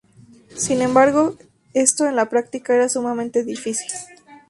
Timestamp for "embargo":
0.81-1.35